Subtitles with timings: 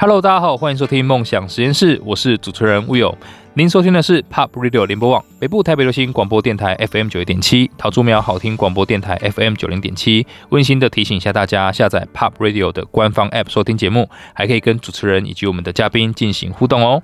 [0.00, 3.16] Hello，大家好，欢迎收听梦想实验室，我是主持人 Will。
[3.54, 10.24] 您收听的是 Pop Radio 联播网北部台北流行广播电台 FM 九一点七，桃竹苗好听广播电台 FM 九零点七。
[10.50, 17.02] 温馨的提醒一下大家，下载 Pop Radio 的官方 App 收听节目，还可以跟主持人以及我们的嘉宾进行互动哦。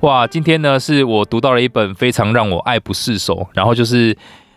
[0.00, 4.14] 哇，今天呢是我读到了一本非常让我爱不释手，然后就是。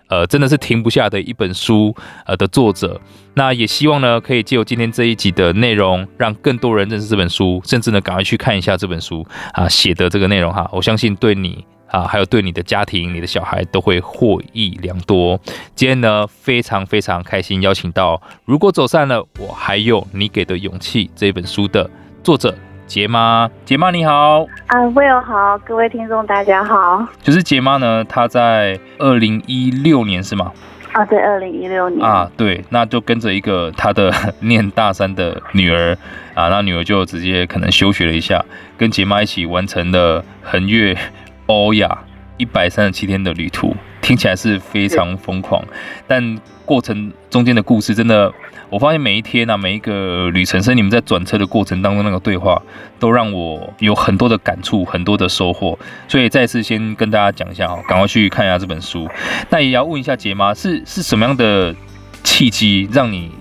[0.09, 1.95] 呃，真的是停不下的一本书，
[2.25, 2.99] 呃的作者，
[3.35, 15.39] 那也希望呢，可以借由今天这一集的内容，让更多人认识这本书，甚至呢，赶快去看一下这本书啊写的这个内容哈，我相信对你啊，还有对你的家庭、你的小孩都会获益良多。
[15.75, 21.89] 今天呢，非常非常开心，邀请到《如果走散了，我还有你给的勇气》这本书的
[22.23, 22.55] 作者。
[22.89, 27.06] 杰妈，杰妈你好，啊、uh,，Will 好，各位听众大家好。
[27.21, 30.52] 就是杰妈呢，她在二零一六年是吗？
[30.93, 32.03] 啊，对，二零一六年。
[32.03, 35.95] 啊，对，那就跟着一个她的念大三的女儿。
[36.34, 38.44] 啊，那女儿就直接可能休学了一下，
[38.75, 40.98] 跟杰妈一起完成了横越
[41.45, 41.96] 欧亚
[42.38, 43.76] 一百三十七天的旅途，
[44.10, 45.64] 听起来是非常疯狂，
[46.08, 48.34] 但过程中间的故事真的。
[48.72, 52.60] 我发现每一天啊，每一个旅程，甚至你们在转车的过程当中那个对话，
[53.00, 55.78] 都让我有很多的感触，很多的收获。
[56.08, 59.08] 所以再次先跟大家讲一下哈，赶快去看一下这本书。
[59.52, 61.76] 那也要问一下杰妈，是是什么样的
[62.24, 63.32] 契机，让你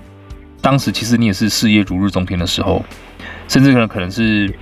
[0.61, 2.85] 当时其实你也是事业如日中天的时候，
[3.47, 4.53] 甚至可能可能是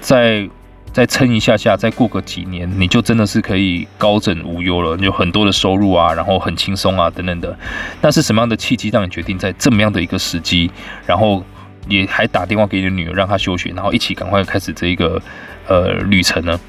[0.00, 0.48] 在。
[0.92, 7.56] 再撑一下下，再过个几年，你就真的是可以高枕无忧了，有很多的收入啊，然后很轻松啊，等等的。
[8.02, 10.70] 那是什么样的契机让你决定在这么样的一个时机，
[11.06, 11.42] 然后
[11.88, 15.20] 也还打电话给你的女儿，让她休学，然后一起赶快开始这一个
[15.66, 16.60] 呃旅程呢？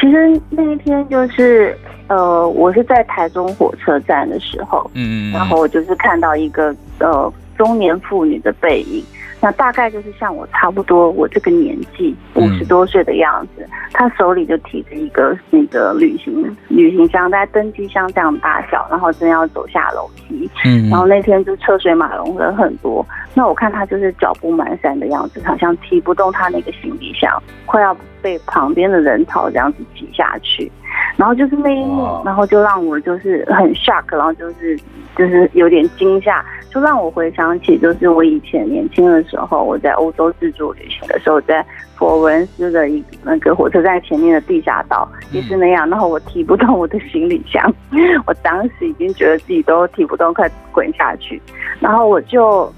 [0.00, 9.04] 其实那一天就是呃，我是在台中火车站的时候，嗯，然后我就是看到一个呃中年妇女的背影。
[9.40, 30.70] 那大概就是像我差不多我这个年纪五十多岁的样子，他手里就提着一个那个旅行旅行箱，大概登机箱这样大小，然后正要走下楼梯，嗯，然后那天就车水马龙人很多，那我看他就是脚步蹒跚的样子，好像提不动他那个行李箱，快要被旁边的人潮这样子挤下去，
[31.16, 34.78] 然后就是那一幕，然后就让我就是很 shock，然后就是
[35.16, 36.44] 就是有点惊吓。
[36.70, 41.64] 就让我回想起，就是我以前年轻的时候，我在欧洲自助旅行的时候，在
[41.96, 45.88] 佛罗伦斯的一那个火车站前面的地下道也是那样。
[45.90, 47.72] 然后我提不动我的行李箱，
[48.24, 51.42] 我当时已经觉得自己都提不动，快滚下去。
[51.80, 52.72] 然后我就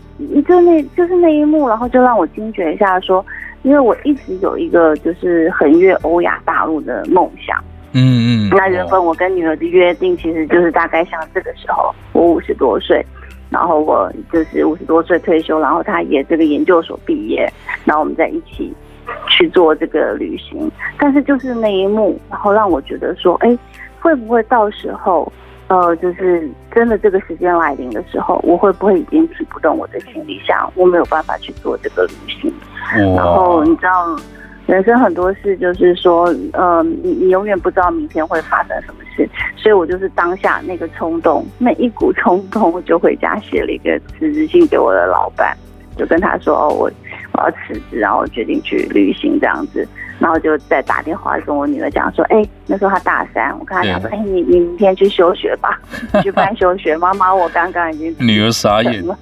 [0.49, 3.25] 就那就是那一幕，然后就让我惊觉一下，说，
[3.63, 7.63] 因为我一直有一个就是横越欧亚大陆的梦想。
[7.93, 8.51] 嗯嗯。
[8.51, 13.05] 那原本我跟女儿的约定，其实就是大概像这个时候，我五十多岁。
[13.53, 17.47] 然后我就是五十多岁退休，然后他也这个研究所毕业，
[17.85, 18.73] 然后我们在一起
[19.29, 20.71] 去做这个旅行。
[20.99, 23.59] 但是就是那一幕，然后让我觉得说，哎，
[24.01, 25.31] 会不会到时候，
[25.69, 32.53] 呃，就是真的这个时间来临的时候，我会不会已经提不动我的行李箱，我没有办法去做这个旅行？
[33.15, 34.17] 然后你知道。
[34.73, 45.55] 人生很多事，就是说，呃，你你永远不知道明天会发生什么事，所以我就是当下那个冲动，那一股冲动，我就回家写了一个辞职信给我的老板，
[45.95, 46.91] 就跟他说，哦，我
[47.35, 49.87] 我要辞职，然后决定去旅行这样子。
[50.23, 55.81] 然后就再打电话跟我女儿讲说，哎，那时候她大三，我跟她讲说，哎，你你明天去休学吧，
[56.23, 56.97] 去办休学。
[56.97, 59.19] 妈妈，我刚刚已经女儿傻眼了，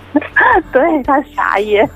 [0.72, 1.86] 对她傻眼，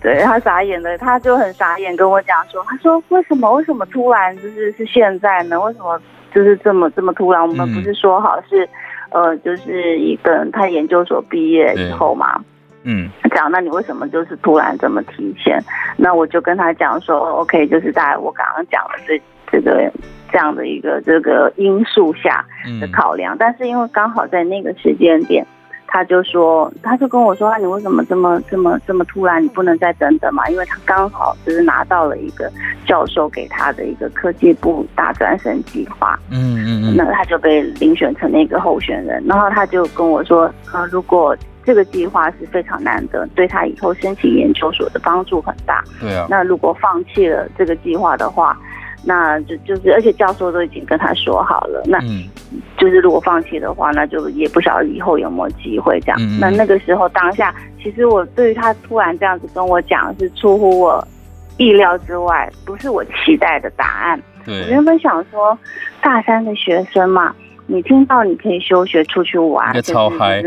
[0.00, 5.60] 对她傻眼了，她就很傻眼跟我讲说，她说为什么为什么突然就是是现在呢？
[5.60, 6.00] 为什么
[6.32, 7.42] 就是这么这么突然？
[7.42, 8.68] 我们不是说好是，
[9.10, 12.40] 呃，就是一个他研究所毕业以后嘛。
[12.84, 15.62] 嗯，讲，那你为什么就是突然这么提前？
[15.96, 19.20] 那我就跟他讲说，OK，就是在我刚刚讲的这
[19.50, 19.90] 这个
[20.30, 22.44] 这样的一个这个因素下
[22.80, 25.46] 的考量，嗯、但是因为刚好在那个时间点，
[25.86, 29.42] 他就说，他就跟我说，啊，你为什么这么这么这么突然？
[29.42, 30.48] 你不能再等等嘛？
[30.48, 32.50] 因为他刚好就是拿到了一个
[32.86, 45.82] 教授给他的一个科技部大专生计划，嗯嗯嗯，那他就被遴选成那个候选人，然后他就跟我说，呃，如果这个计划是非常难得，对他以后申请研究所的帮助很大。
[46.00, 46.26] 对啊。
[46.28, 48.58] 那如果放弃了这个计划的话，
[49.04, 51.98] 那就就是，而且教授都已经跟他说好了，那
[52.78, 56.18] 就是如果放弃的话，那就也不晓得以后有没有机会这样。
[56.20, 56.38] 嗯。
[56.40, 61.06] 那那个时候当下，其实我对于他突然这样子跟我讲，是出乎我
[61.58, 64.20] 意料之外，不是我期待的答案。
[64.46, 65.56] 我原本想说，
[66.00, 67.34] 大三的学生嘛，
[67.66, 69.92] 你听到你可以休学出去玩，这是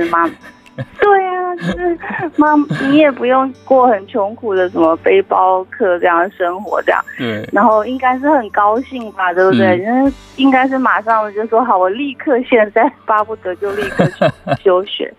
[0.10, 0.30] 吗？
[1.00, 1.98] 对啊，就是
[2.36, 7.02] 妈，你也不用过很穷苦的什么背包客这样生活，这样。
[7.18, 7.48] 对。
[7.54, 9.78] 然后应该是很高兴吧，对不对？
[9.80, 14.26] 因为应该是马上就说好，我立刻现在巴不得就立刻去
[14.64, 15.14] 休学。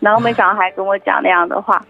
[0.00, 1.84] 然后没想到还跟我讲那样的话，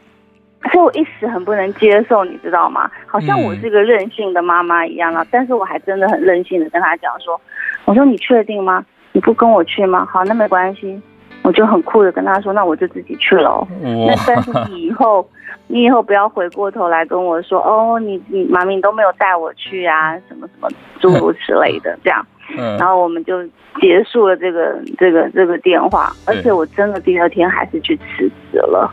[0.73, 2.91] 所以我一时很不能接受，你知道吗？
[3.07, 5.25] 好像我是个任性的妈妈一样啊。
[5.31, 7.41] 但是我还真的很任性的跟他讲说，
[7.85, 8.85] 我说你确定吗？
[9.13, 10.05] 你不跟我去吗？
[10.11, 11.01] 好，那没关系。
[11.43, 13.67] 我就很酷的跟他说，那我就自己去了。
[13.81, 15.29] 那但是你以后，
[15.67, 20.69] 你以后不要回过头来跟我说，哦，你你妈咪都没有带我去啊，什么什么
[21.01, 22.25] 诸如此类的这样。
[22.79, 23.43] 然后我们就
[23.81, 28.93] 结束了这个这个这个电话，而且我真的第二天还是去辞职了，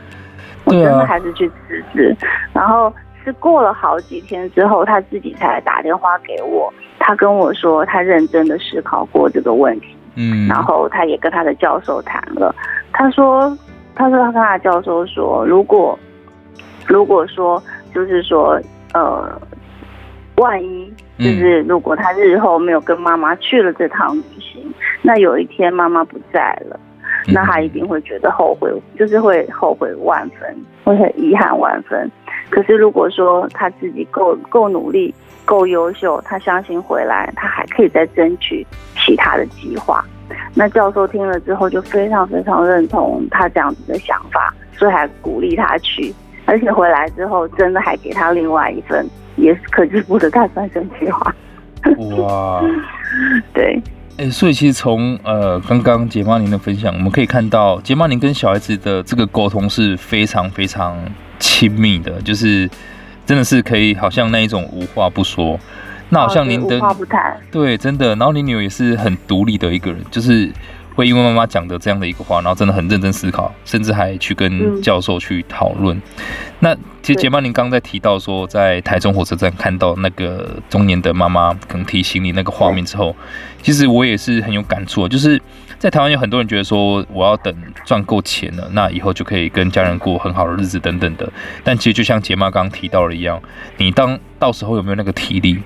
[0.66, 2.16] 我真的还是去辞职。
[2.54, 2.94] 然后
[3.26, 9.88] 是过了好几天之后，他自己才打电话给我，他跟我说他认真的思考过这个问题。
[10.22, 12.54] 嗯，然后他也跟他的教授谈了，
[12.92, 13.58] 他说，
[13.96, 15.98] 他说他跟他的教授说，如果，
[16.88, 17.64] 如果说
[17.96, 18.60] 就是说，
[18.94, 19.42] 呃，
[20.36, 26.78] 万一就是如果他日后没有跟妈妈去了这趟旅行，那有一天妈妈不在了，
[27.28, 32.12] 那他一定会觉得后悔，就是会后悔万分，会很遗憾万分。
[32.50, 35.16] 可是如果说他自己够够努力。
[35.50, 38.64] 够优秀，他相信回来，他还可以再争取
[38.96, 40.06] 其他的计划。
[40.54, 46.14] 那教授听了之后，就非常非常认同他这样子的想法，所以还鼓励他去。
[46.46, 49.04] 而且回来之后，真的还给他另外一份
[49.38, 51.34] 也是可支付的大专生计划。
[52.16, 52.62] 哇，
[53.52, 53.82] 对，
[54.18, 60.96] 哎、所以其实从呃刚刚杰妈您的分享，我们可以看到杰妈您跟小孩子的这个沟通是非常非常
[61.40, 62.70] 亲密的，就是。
[63.30, 65.60] 真的是可以，好像那一种无话不说，
[66.10, 66.80] 那好像您的
[67.52, 68.16] 对，真的。
[68.16, 70.52] 然后你女儿也是很独立的一个人，就是
[71.00, 75.98] 会因为妈妈讲的这样的一个话，然后真的很认真思考，甚至还去跟教授去讨论。
[75.98, 76.02] 嗯、
[76.60, 83.16] 那其实杰妈，您刚刚在提到说，在台中火车站看到那个中年的妈妈可能提醒你那个画面之后，
[83.62, 85.42] 其实我也是很有感触，就是。
[85.80, 87.56] 在台湾有很多人觉得说，我要等
[87.86, 91.32] 赚够钱了，那以后就可以跟家人过很好的日子等等的。
[91.64, 93.42] 但其实就像杰妈刚刚提到的一样，
[93.78, 95.58] 你当到时候有没有那个体力，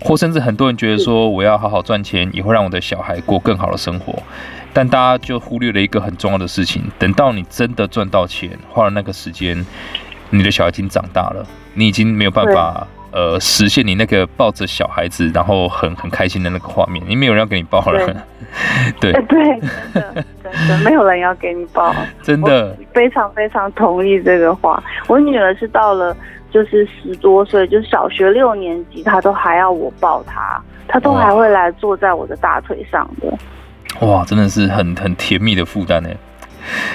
[0.00, 4.14] 或甚至很多人觉得说，我要好好赚钱，也会让我的小孩过更好的生活。
[4.72, 9.64] 但大家就忽略了一个很重要的事情，等到你真的赚到钱，花了那个时间，
[10.30, 12.86] 你的小孩已经长大了，你已经没有办法。
[13.10, 18.14] 呃，实现你那个抱着小孩子，然后很很开心的那个画面，因为没有人要给你抱了。
[19.00, 19.60] 对 对，对，
[19.94, 21.92] 真的真的没有人要给你抱，
[22.22, 24.80] 真的非常非常同意这个话。
[25.06, 26.14] 我女儿是到了
[26.50, 34.06] 就是十多岁，就是小学六年级，他都还要我抱他，他都还会来坐在我的大腿上的。
[34.06, 36.08] 哇，真的是很很甜蜜的负担呢。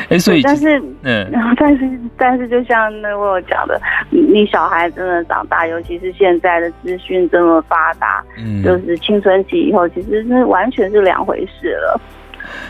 [0.09, 3.79] 哎，所以 但是，嗯，但是但是，就像那位我有讲的，
[4.09, 11.99] 你小孩真的长大，尤其是现在的资讯这么发达，嗯，就是青春期以后，其实是完全是两回事了。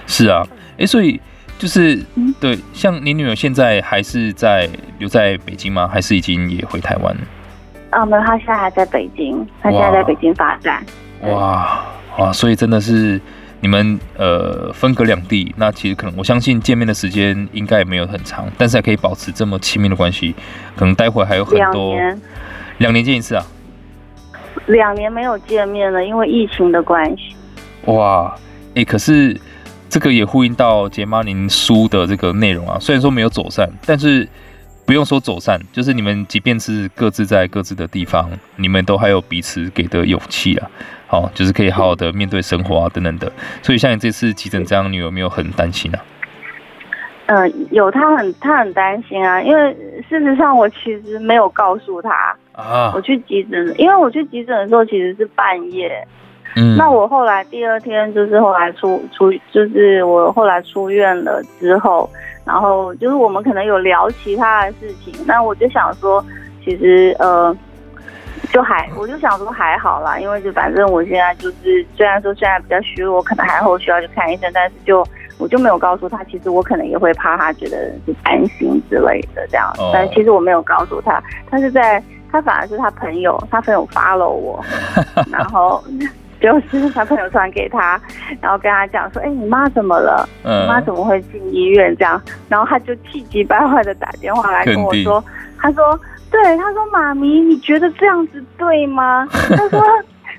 [0.07, 0.43] 是啊，
[0.77, 1.19] 哎，所以
[1.63, 1.97] 就是
[2.41, 4.69] 对，像你女儿现在还是在
[4.99, 5.87] 留在北京吗？
[5.87, 7.15] 还是已经也回台湾？
[7.91, 10.83] 啊，没有，她现在还在北京，她现在在北京发展。
[11.21, 11.85] 哇
[12.17, 13.21] 哇，所以真的是。
[13.61, 20.35] 你们呃分隔两地，那其实可能我相信见面的时间应该也没有很长，但是还可以保持这么亲密的关系，
[20.75, 21.95] 可能待会还有很多。
[21.95, 22.21] 两年，
[22.79, 23.45] 两年见一次啊？
[24.65, 27.37] 两年没有见面了，因为疫情的关系。
[27.85, 28.35] 哇，
[28.71, 29.39] 哎、欸，可是
[29.93, 32.79] 这个也呼应到杰妈您书的这个内容啊。
[32.79, 34.27] 虽然说没有走散，但是
[34.87, 40.67] 不用说走散，就是你们即便是各自在各自的地方，你们都还有彼此给的勇气啊。
[41.05, 43.31] 好，就是可以好好的面对生活啊，等等的。
[43.61, 46.03] 所以像你这次急诊这样，你有没有很担心啊？
[47.27, 49.77] 嗯、呃，有，他很他很担心啊，因为
[50.09, 56.07] 事实上我其实没有告诉他啊，我去急诊，因为我去急诊的时候其实是半夜。
[56.55, 62.09] 嗯，那我后来第二天就是后来出出，就是我后来出院了之后，
[62.45, 66.23] 然后就是我们可能有聊其他的事情，那我就想说，
[66.63, 67.55] 其实呃。
[68.51, 75.03] 就还，我就想说还好啦，因为就反正我现在就是，虽然说现在比较虚弱，可能还后需要去看医生，但是就
[75.39, 84.63] 我就没有告诉他，其实我可能也会怕他觉得是担心之类的这样，哦、但其实我没有告诉他，他是在他反而是他朋友，他朋友 follow 我，
[85.31, 85.81] 然后
[86.43, 87.99] 就是他朋友传给他，
[88.41, 90.27] 然后跟他讲说，哎、欸，你妈怎么了？
[90.43, 92.21] 你妈怎么会进医院这样？
[92.49, 95.23] 然后他就气急败坏的打电话来跟我说，
[95.57, 95.99] 他说。
[96.33, 99.23] 对，他说：“妈咪，你觉得这样子对吗？”
[99.55, 99.79] 他说：“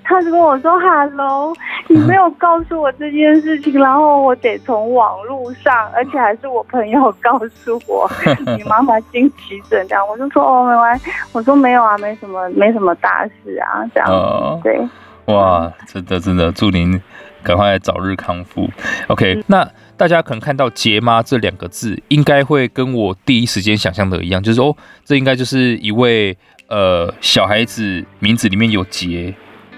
[0.02, 1.52] 他就跟我说，哈喽，
[1.86, 8.10] 你没有告诉我这件事情，然后我得从网络上，而且还是我朋友告诉我，
[8.58, 14.84] 你妈妈经急诊这样，我就说哦，没关系，我说没有啊，没什么，没什么大事啊，这样、哦、对。
[15.26, 17.00] 哇，真的真的，祝您
[17.42, 18.70] 赶快早日康复。
[19.08, 26.36] OK，、嗯、那大家可能看到“杰妈”这两个字，应该会跟我第一时间想象的一样，就是哦，这应该就是一位
[26.68, 29.34] 呃小孩子名字里面有“杰”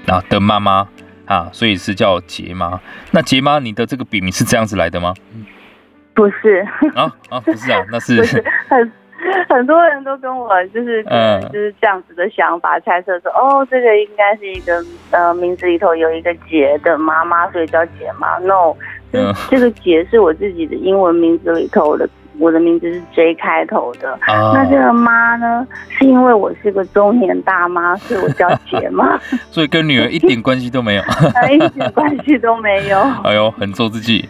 [0.07, 0.89] 啊的妈妈
[1.27, 2.81] 啊，所以是叫杰妈。
[3.13, 5.15] 那杰妈，你的这个笔名是这样子来的吗？
[6.15, 8.23] 不是啊啊，不是啊，那是。
[9.49, 18.39] 很多人都跟我就是就是这样子的想法，猜测说，哦，这个应该是一个呃名字里头有一个杰的妈妈，所以叫杰妈。
[18.39, 18.75] No，
[19.13, 22.09] 就这个杰是我自己的英文名字里头的，
[22.39, 24.19] 我的名字是 J 开头的。
[24.27, 29.19] 那这个妈呢，是因为我是个中年大妈，所以我叫 杰妈。
[29.51, 31.03] 所以跟女儿一点关系都没有，
[31.51, 32.99] 一点关系都没有。
[33.25, 34.29] 哎呦，很做自己。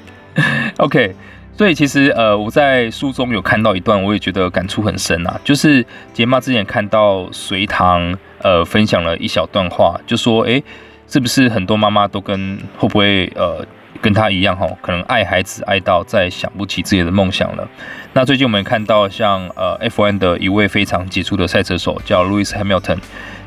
[0.79, 1.15] OK。
[1.57, 5.41] 所以其实呃，我在书中有看到一段，我也觉得感触很深啊。
[5.43, 10.63] 就是杰妈之前看到隋唐呃分享了一小段话，就说哎，
[11.09, 13.65] 是不是很多妈妈都跟会不会呃
[14.03, 17.67] 跟她一样哈，可能爱孩子爱到再想不起自己的梦想了。
[18.13, 22.99] 那最近我们看到像呃 F1 的一位非常杰出的赛车手叫 Lewis Hamilton，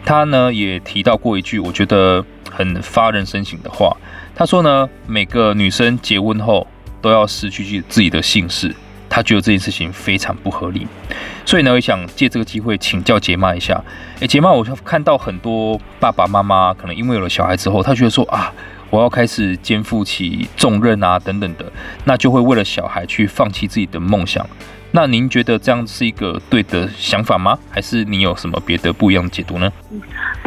[0.04, 3.96] 他呢也提到过一句我觉得很发人深省的话，
[4.34, 6.66] 他说呢，每个女生结婚后。
[7.02, 8.74] 都要失去自己的姓氏，
[9.10, 10.88] 他觉得这件事情非常不合理，
[11.46, 13.82] 所以呢，我想借这个机会请教杰妈一下。
[14.20, 18.54] 诶，杰妈，我看到很多爸爸妈妈可能因为有了小孩之后，他觉得说啊，
[18.90, 21.72] 我要开始肩负起重任啊等等的，
[22.06, 24.46] 那就会为了小孩去放弃自己的梦想。
[24.92, 27.58] 那您觉得这样是一个对的想法吗？
[27.70, 29.72] 还是你有什么别的不一样的解读呢？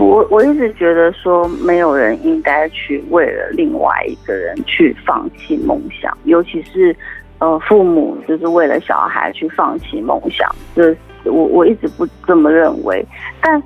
[0.03, 6.95] 我我一直觉得说，没有人应该去为了另外一个人去放弃梦想，尤其是
[7.39, 10.95] 呃父母就是为了小孩去放弃梦想，这
[11.25, 13.07] 我我一直不这么认为，
[13.41, 13.63] 但。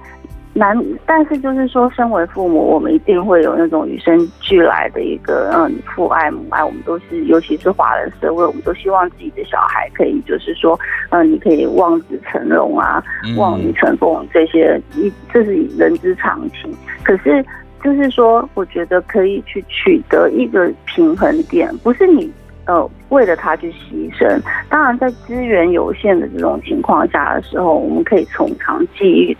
[0.56, 6.64] 难，但是就是说，身为父母，我们一定会有那种与生俱来的一个嗯父爱母爱。
[6.64, 10.78] 我们都是，尤其是华人社会，我们都希望自己的小孩可以，就是说，
[11.10, 13.04] 嗯，你可以望子成龙啊，
[13.36, 16.74] 望女成凤这些，一这是人之常情。
[17.04, 17.44] 可是，
[17.84, 22.32] 就是说，我觉得可以去取得一个平衡点，不是你
[22.64, 24.40] 呃为了他去牺牲。
[24.70, 29.36] 当然，在资源有限的这种情况下的时候，我们可以从长计议。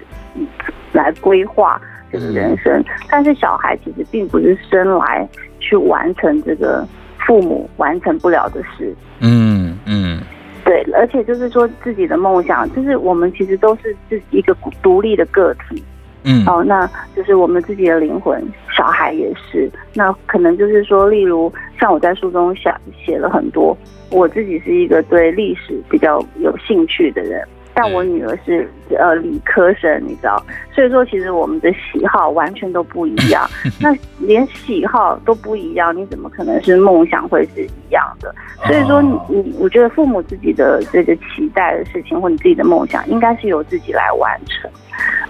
[0.96, 5.28] 来规划这个人生，但是小孩其实并不是生来
[5.60, 6.86] 去完成这个
[7.26, 8.94] 父母完成不了的事。
[9.20, 10.20] 嗯嗯，
[10.64, 15.82] 对，而且就是说自己的梦想，就是我们其实都是自己一个独立的个体。
[16.28, 18.42] 嗯，哦，那就是我们自己的灵魂，
[18.76, 19.70] 小孩也是。
[19.94, 22.74] 那可能就是说，例如像我在书中写
[23.04, 23.76] 写了很多，
[24.10, 27.46] 我自己是一个对历史比较有兴趣的人。
[27.78, 28.66] 但我女儿是
[28.98, 30.42] 呃理科生，你知道，
[30.74, 33.46] 所以说其实我们的喜好完全都不一样。
[33.78, 38.34] 那连喜好都不一样，你怎么可能是梦想会是一样的？
[38.66, 44.70] 所以说你你，我觉得父母自己的这个期待的事情，或你自己的梦想，应该是由自己来完成。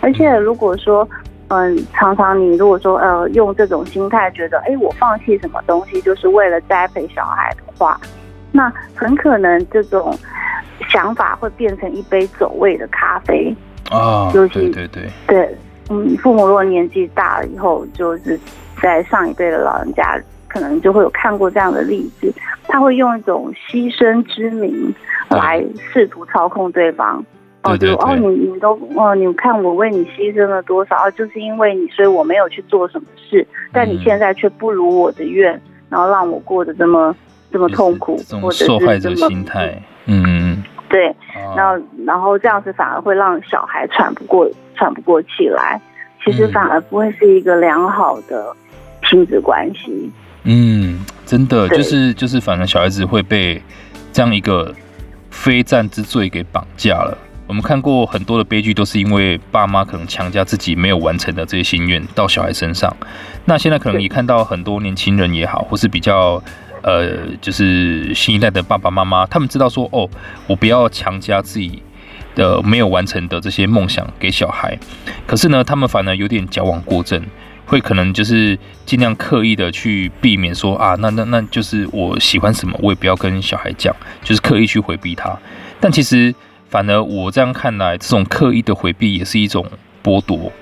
[0.01, 1.09] 而且如果说，
[1.49, 8.01] 嗯，常常你如果说呃用这种心态觉得，哎，我放弃什么东西就是为了栽培小孩的话，
[8.53, 10.17] 那很可能这种。
[10.91, 13.53] 想法会变成一杯走味的咖啡。
[13.91, 15.11] 啊，尤其对对对。
[15.27, 15.57] 对，
[15.89, 18.39] 嗯，父母如果年纪大了以后，就是
[18.83, 22.31] 在上一辈的老人家，可能就会有看过这样的例子，
[22.69, 24.95] 他会用一种牺牲之名
[25.31, 27.25] 来试图操控对方。
[27.63, 37.17] 哦，就哦，你你都哦，你看我为你牺牲了多少，哦就是因为你，所以我没有去做什么事，但你现在却不如我的愿，然后让我过得这么
[37.53, 40.63] 这么痛苦，或者是受害者心态，嗯。
[40.89, 41.13] 对，
[41.57, 45.81] 然后然后这样子反而会让小孩喘不过喘不过气来，
[46.25, 48.55] 其实反而不会是一个良好的
[49.03, 50.09] 亲子关系。
[50.45, 53.61] 嗯，真的就是就是，反正小孩子会被
[54.13, 54.73] 这样一个
[55.29, 57.19] 非战之罪给绑架了。
[57.49, 62.97] 我们看过很多的悲剧，都是因为爸妈可能强加自己没有完成的这些心愿到小孩身上。
[63.45, 66.41] 那现在可能也看到很多年轻人也好，或是比较。
[66.87, 70.09] 呃，就是新一代的爸爸妈妈，他们知道说，哦，
[70.47, 71.83] 我不要强加自己
[72.37, 74.79] 的没有完成的这些梦想给小孩。
[75.27, 77.21] 可是呢，他们反而有点矫枉过正，
[77.67, 85.37] 会可能就是尽量刻意的去避免说啊，那那那就是我喜欢什么，我也不要跟小孩讲，就是刻意去回避他。
[85.81, 86.33] 但其实，
[86.71, 89.67] 反而我这样看来，这种刻意的回避也是一种
[90.05, 90.53] 剥夺。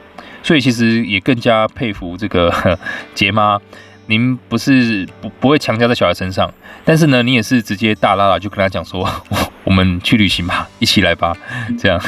[0.43, 2.79] 所以其实也更加佩服这个
[3.15, 3.61] 杰妈。
[4.07, 6.51] 您不是不不会强加在小孩身上，
[6.85, 9.07] 但是呢，你也是直接大拉拉就跟他讲说，
[9.65, 11.35] 我们去旅行吧，一起来吧，
[11.79, 11.99] 这样。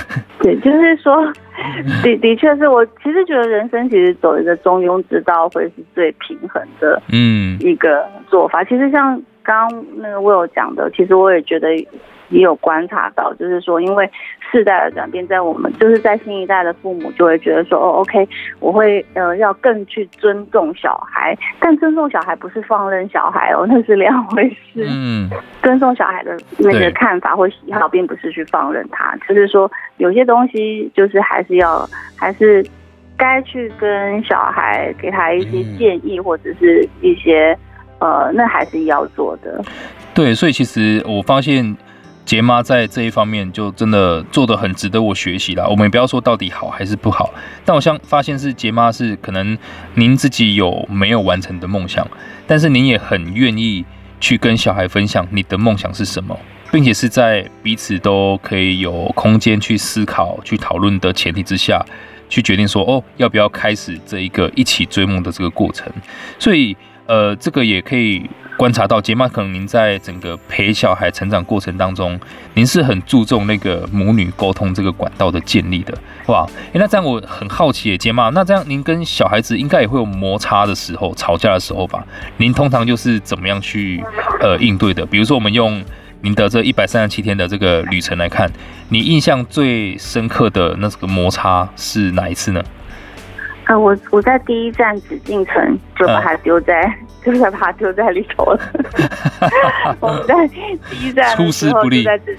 [0.40, 1.24] 对，就是说，
[2.02, 8.62] 的的确是我其实觉得人生其实走一个中庸之道会是最平衡的，嗯，一个做法。
[8.62, 11.68] 嗯、其实像刚刚那个 Will 讲的，其实我也觉得。
[12.28, 14.10] 也有观察到，就是说，因为
[14.50, 18.28] 世代的转变，在我们就是在新一代的父母就会觉得说，哦，OK，
[18.60, 24.86] 我会呃要更去尊重小孩，但尊重小孩不是放任小孩哦， 那是两回事。
[24.88, 25.30] 嗯，
[25.62, 32.64] 尊重小孩的那个看法或喜好，并不是去放任他，就是说有些东西就是还是要还是
[33.16, 37.56] 该去跟小孩给他一些建议或者是一些
[37.98, 39.62] 呃，那还是要做的。
[40.14, 41.76] 对，所以其实我发现。
[42.26, 45.64] 杰妈在这一方面就真的做得很值得我学习啦。
[45.64, 47.32] 我们也不要说到底好还是不好，
[47.64, 49.56] 但我像发现是杰妈是可能
[49.94, 52.06] 您自己有没有完成的梦想，
[52.44, 53.84] 但是您也很愿意
[54.20, 56.36] 去跟小孩分享你的梦想是什么，
[56.72, 61.80] 并且是在彼此都可以有空间去思考、去讨论的前提之下，
[62.28, 65.90] 去决定说哦，要不要开始这一个一起追梦的这个过程。
[66.40, 68.28] 所以呃，这个也可以。
[68.56, 72.18] 观察到，杰妈可能您在整个陪小孩成长过程当中，
[72.54, 75.96] 您是很注重那个母女沟通这个管道的建立的，
[76.26, 82.04] 哇，哎，那这样我很好奇，杰妈，那这样您跟小孩子应该也会有摩擦的时候，吵架的时候吧？
[82.38, 84.02] 您通常就是怎么样去
[84.40, 85.04] 呃应对的？
[85.04, 85.84] 比如说，我们用
[86.22, 88.50] 您的这一百三十七天的这个旅程来看，
[88.88, 92.64] 你印象最深刻的那这个摩擦是哪一次呢？
[93.66, 96.80] 啊、呃，我我在第一站紫禁城就把它丢在。
[96.82, 96.96] 呃
[97.26, 98.60] 就是把它丢在里头了。
[99.98, 102.32] 我们在第一站的时候就在这，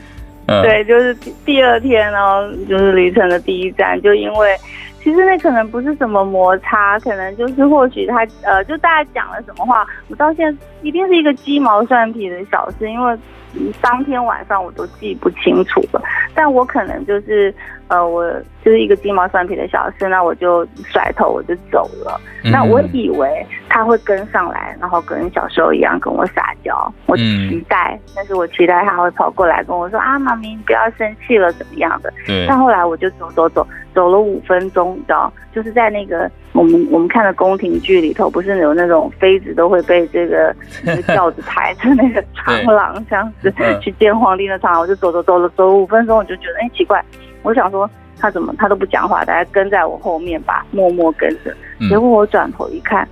[0.46, 4.56] 嗯、对，就是第二天哦，就是旅程的第一站，就因为
[5.04, 13.18] 其实那可能不是什么摩擦，可能就是或许他呃，就大家讲了什么话，我到现在一定是一个鸡毛蒜皮的小事，因为
[13.82, 16.02] 当天晚上我都记不清楚了，
[16.34, 17.54] 但我可能就是。
[17.90, 18.30] 呃，我
[18.66, 22.20] 就是一个鸡毛蒜皮的小事，那我就甩头我就走了。
[22.44, 26.94] 嗯、那我以为他会跟上来，然后跟小时候一样跟我撒娇。
[27.06, 32.12] 我期待，嗯、但是我期待他会跑过来跟我说啊，妈咪你不要生气了，怎么样的？
[32.46, 33.66] 但后来我就走走走，
[33.98, 40.56] 走了五分钟，你知道，就是在那个我们我们看的宫廷剧里头，不是有那种妃子都会被这个
[41.08, 47.04] 轿子抬着那个长廊这样子去见皇帝的长廊，我就走走走了走了五分钟，我就觉得哎奇怪。
[47.42, 51.52] 我想说他怎么他都不讲话，大家跟在我后面吧，默默跟着。
[51.90, 53.08] 结果我转头一看，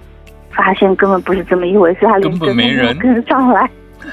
[0.51, 3.67] 发现根本不是这么一回事，他连跟没人跟上来。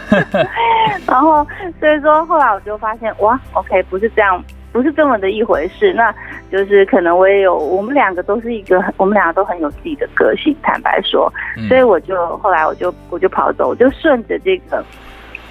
[1.06, 1.46] 然后
[1.78, 5.92] 所以说后来我就发现哇，OK，不是这样，不是这么的一回事。
[5.92, 6.14] 那
[6.52, 11.32] 就是可能我也有，我们两个都是一个，我们两个都很有自己的个性，坦白说。
[11.66, 14.84] 所以我就后来我就我就跑走，我就顺着这个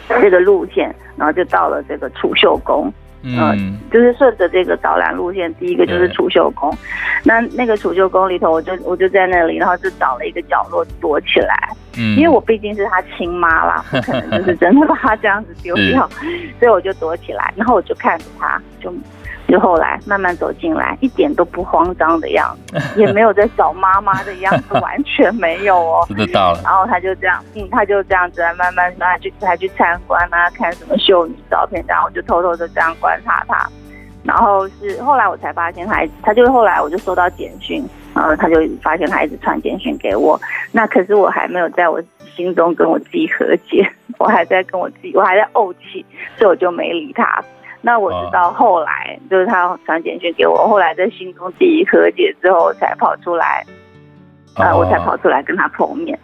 [0.07, 2.93] 这个路线，然后就到了这个储秀宫。
[3.23, 3.55] 嗯、呃，
[3.91, 6.71] 就是顺着这个导览路线，第一个就是储秀宫。
[7.23, 11.55] 那那个储秀宫里头，我就我就在那里，然后就找了一个角落躲起来。
[11.97, 16.07] 嗯，因为我毕竟是他亲妈啦，不可能就是真的把他这样子丢掉，
[16.59, 18.93] 所以我就躲起来，然后我就看着他，就。
[19.47, 26.05] 就后来慢慢走进来，一点都不慌张的样子，也没有在找妈妈的样子， 完全没有哦。
[26.15, 26.61] 知道了。
[26.63, 33.67] 然后他就这样，嗯，他就这样子来慢慢来去，他去参观啊，看什么秀女照片，然后我就偷偷的这样观察他。
[34.23, 40.39] 然后是后来我才发现他，他就后来我就收到简讯，然后他就发现他一直传简讯给我。
[40.71, 41.99] 那可是我还没有在我
[42.35, 43.83] 心中跟我自己和解，
[44.19, 46.05] 我还在跟我自己，我还在怄气，
[46.37, 47.43] 所以我就没理他。
[47.83, 53.65] 那我直到后来，哦、就是他传简讯给我，后来在心中第一和解之后，才跑出来，
[54.55, 56.17] 啊、呃，我才跑出来跟他碰面，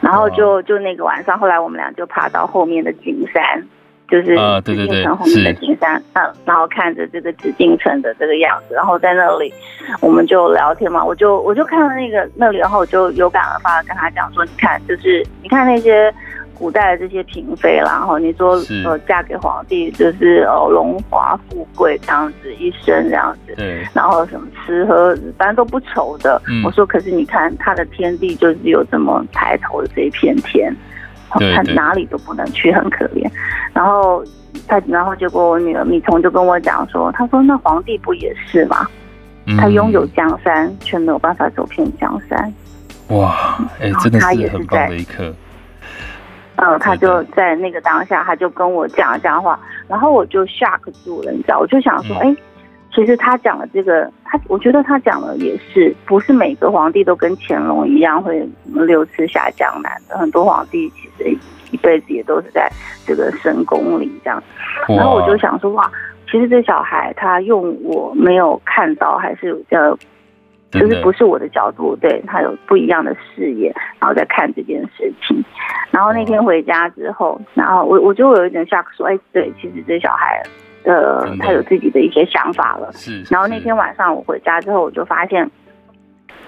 [0.00, 3.62] 然后就、哦、就那个晚上，后来我们俩就爬到后面的景山，
[4.08, 9.52] 就是紫禁城后面的金山，嗯、呃，然后看着这个紫禁城的这个样子，然后在那里
[10.00, 16.12] 我们就聊天嘛，我就我就看到那个那里，然后我就有感而发的跟他讲说，你看，就是你看那些。
[16.54, 26.40] 古代的这些嫔妃啦，然后你说呃嫁给皇帝就是哦荣华富贵这样子一生这样子，对，然后什么吃喝反正都不愁的。
[26.48, 30.74] 嗯、我说可是你看他的天地就是有这么抬头的这一片天，
[31.38, 33.28] 对他哪里都不能去，很可怜。
[33.72, 34.24] 然后
[34.68, 38.86] 他然后结果我女儿米虫就跟我讲说，他说那皇帝不也是吗？
[39.46, 42.54] 嗯、他拥有江山却没有办法走遍江山。
[43.08, 45.34] 哇，哎、欸，真的是很棒的一刻。
[46.64, 52.36] 嗯，他就在那个当下，他就跟我讲了这样话，然后我就 shock 住了，你知道，我就想说，哎、嗯，
[52.94, 61.36] 其实他讲的这个，他我觉得他讲的也是，不是每个皇帝都跟乾隆一样会六次下江南的，很多皇帝其实
[61.72, 62.70] 一辈子也都是在
[63.04, 64.40] 这个深宫里这样。
[64.88, 65.90] 然后我就想说，哇，
[66.30, 69.96] 其实这小孩他用我没有看到，还是呃，
[70.72, 75.44] 就是不是我的角度，对他有不一样的视野，然后再看这件事情。
[75.90, 80.42] 然后那天回家之后，然后我我就有一点 shock，说，哎，对，其实这小孩。
[80.84, 82.90] 呃，他有自己的一些想法了。
[82.92, 83.22] 是。
[83.30, 85.48] 然后那天晚上我回家之后，我就发现，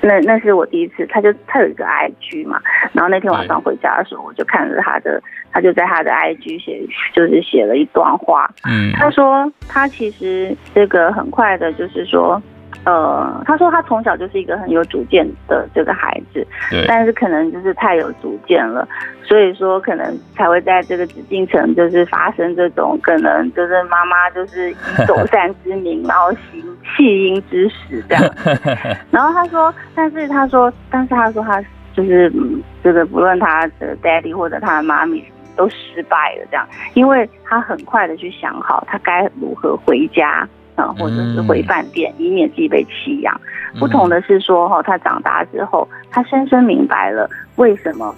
[0.00, 2.60] 那那是我第一次，他就他有一个 IG 嘛。
[2.92, 8.50] 然后那天晚上回家的时候，我就看着他的，他就在他的 IG 写，就是写了一段话。
[8.68, 8.90] 嗯。
[8.94, 12.42] 他说他其实这个很快的，就是说。
[12.84, 16.46] 呃，他说他从小就是一个很有主见的这个孩子，
[16.86, 18.86] 但是可能就是太有主见了，
[19.22, 26.62] 所以说可能才会在这个紫禁城就是发生这种可能就是妈妈就是以走 散之名，然后行
[26.96, 28.22] 弃婴之实这样。
[29.10, 31.62] 然后他说，但是他说，但是他说他
[31.94, 35.24] 就是嗯，这个不论他的 daddy 或者他的妈咪
[35.56, 40.46] 都失败了这样，因为他很快的去想好他该如何回家。
[40.74, 43.40] 啊，或者是回饭店，以免自己被弃养。
[43.78, 48.14] 不同的是说，哈，他长大之后，他深深明白了为什么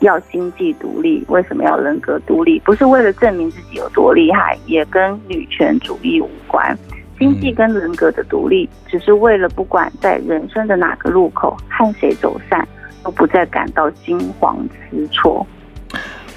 [0.00, 6.76] 要经济独立，为什么要人格独立，不是为了证明自己有多厉害，也跟女权主义无关。
[7.18, 12.66] 经济跟人格的独立，只是为了不管在人生的哪个路口和谁走散，
[13.02, 14.56] 都不再感到惊慌
[14.90, 15.46] 失措。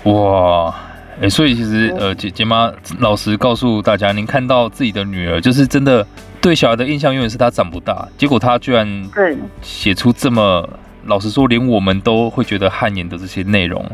[0.03, 0.75] 哇！
[1.15, 6.05] 哎、欸，所以其实呃，姐姐妈老实告诉大家，您看到自己的女儿，就是真的
[6.41, 10.67] 对小孩的印象永远是她长不大，结果她居然对写出这么
[11.05, 13.85] 老实说，连我们都会觉得汗颜的这些内容，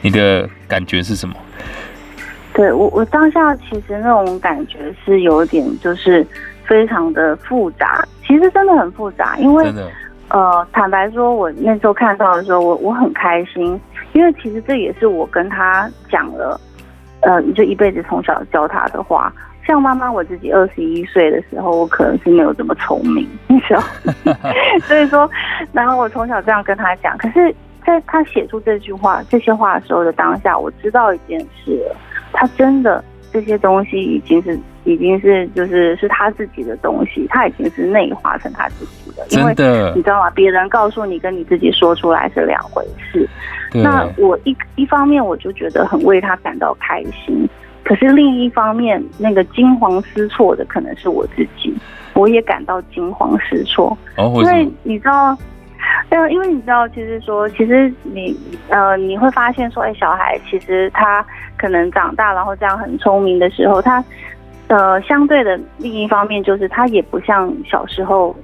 [0.00, 1.34] 你的感觉是什么？
[2.54, 6.26] 对我，我当下其实那种感觉是有点，就是
[6.64, 9.72] 非常的复杂，其实真的很复杂，因为
[10.28, 13.78] 呃，坦白说，我那时候看到的时候，我我很开心。
[14.12, 16.60] 因为其实这也是我跟他讲了，
[17.22, 19.32] 呃，就一辈子从小教他的话。
[19.66, 23.82] 像妈妈，我自己二十一岁的时候，我可能是没有这么聪明，你知道。
[24.82, 25.30] 所以说，
[25.72, 27.16] 然后我从小这样跟他讲。
[27.18, 27.54] 可是，
[27.86, 31.96] 在他写出这句话、这些话的时候的当下，我知道一件事了，
[32.32, 34.58] 他真的这些东西已经是。
[34.84, 39.22] 已经是就是是他自己的东西，他已经是内化成他自己的。
[39.28, 39.50] 因为
[39.94, 40.30] 你知道吗？
[40.30, 43.28] 别人告诉你跟你自己说出来是两回事。
[43.74, 47.46] 那我一一方面我就觉得很为他感到开心，
[47.84, 51.74] 可是另一方面那个惊慌失措的可能是我自己，
[52.14, 53.96] 我也感到惊慌失措。
[54.16, 55.36] 哦，因为你知道。
[56.08, 58.36] 呃，因为你知道，其实说，其实你
[58.68, 61.24] 呃，你会发现说，哎，小孩其实他
[61.56, 64.02] 可能长大，然后这样很聪明的时候，他
[64.68, 68.34] 呃，相对的另一方面就是他也不像小时候，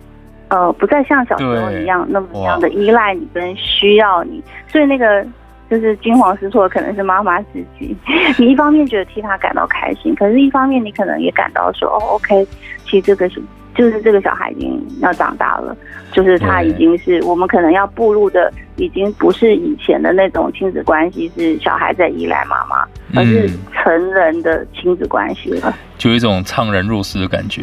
[0.48, 5.26] 呃，不再像小时候一样那么样的依赖你跟需要你，所以那个
[5.70, 7.96] 就是惊慌失措，可能是妈妈自己。
[8.38, 12.46] 你一方面觉得替他感到开心，可是一方面你可能也感到说，哦，OK，
[12.84, 13.42] 其实这个是。
[13.74, 15.76] 就是这个小孩已经要长大了，
[16.16, 27.62] 就是他已经是我们可能要步入的，已经不是以前的那种亲子关系，是小孩在依赖妈妈，而是成人的亲子关系了，就有一种怅然若失的感觉。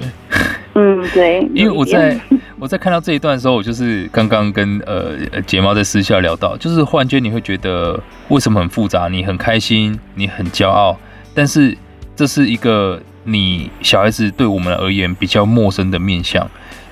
[0.76, 2.16] 嗯，对， 因为我在
[2.60, 9.08] 我在看到这一段的时候，我就是刚刚跟呃睫毛在私下聊到，就是忽然间你会觉得为什么很复杂？
[9.08, 10.96] 你很开心，你很骄傲，
[11.34, 11.76] 但是
[12.16, 13.02] 这是一个。
[13.26, 16.46] 你小孩子对我们而言比较陌生的面向，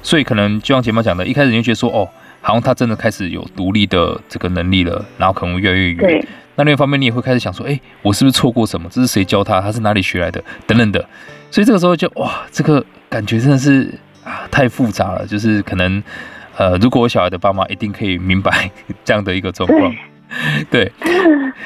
[0.04, 2.08] 所以可能就像杰妈讲的，一开始你就觉得说，哦，
[2.42, 5.98] 好像他真的开始有独立的这个能力了，然后可能越来越远。
[5.98, 6.26] 对。
[6.56, 8.90] 那另一方面，你也会开始想说，哎，我是不是错过什么？
[8.92, 9.62] 这是谁教他？
[9.62, 10.44] 他是哪里学来的？
[10.68, 11.04] 等等的。
[11.50, 15.26] 所以这个时候就哇，这个感觉真的是啊，太复杂了。
[15.26, 16.04] 就是可能，
[16.58, 18.70] 呃，如果我小孩的爸妈一定可以明白
[19.06, 19.96] 这样的一个状况。
[20.70, 20.92] 对。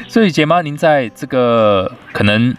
[0.07, 2.55] 所以杰妈，您在这个可能。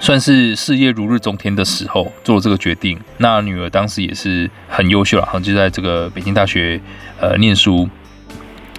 [0.00, 2.98] 算是事业如日中天的时候做了这个决定。
[3.18, 6.80] 那女儿当时也是很优秀了，好像就在这个北京大学
[7.20, 7.88] 呃念书。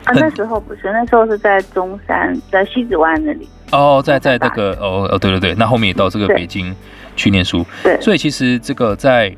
[0.06, 3.47] 啊，那时候不是，那时候是在中山，在西子湾那里。
[3.71, 6.76] 哦，在在那个哦哦对对对，那后面也到这个北京
[7.15, 7.65] 去念书。
[7.84, 9.34] 对，所以其实这个在。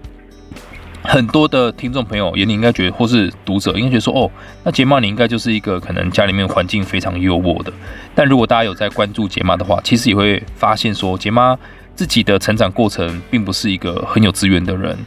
[1.06, 4.30] 很多的听众朋友也你应该觉得，或是读者应该觉得说，哦，
[4.64, 7.72] 那杰妈你应该就是一个可能家里面环境非常优渥的。
[8.14, 11.58] 但如果大家有在关注杰妈的话，其实也会发现说，杰妈
[11.96, 14.98] 自己的成长过程并不是一个很有资源的人，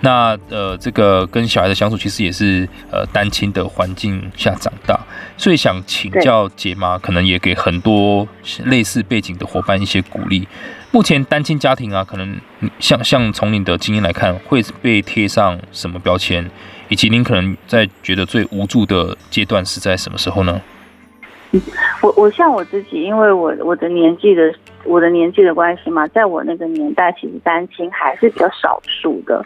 [0.00, 4.98] 那呃，这个跟小孩的相处其实也是呃单亲的环境下长大，
[5.36, 8.26] 所以想请教杰妈，可能也给很多
[8.64, 10.48] 类似背景的伙伴一些鼓励。
[10.90, 12.36] 目前单亲家庭啊，可能
[12.80, 16.50] 像像从您的经验来看，会被贴上什么标签，
[16.88, 20.60] 以及您可能在觉得最无助的阶段是在什么时候呢？
[22.02, 24.42] 我我像我自己，因为我我的年纪的
[24.84, 29.44] 我的年纪的关系嘛，在我那个年代，其实单亲还是比较少数的，